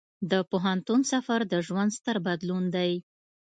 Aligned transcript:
د 0.31 0.33
پوهنتون 0.49 1.01
سفر 1.11 1.39
د 1.51 1.53
ژوند 1.67 1.89
ستر 1.97 2.17
بدلون 2.27 2.63
دی. 2.75 2.91